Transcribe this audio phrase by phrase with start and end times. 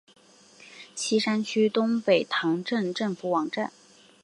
[0.95, 3.71] 锡山区东北塘镇政府网站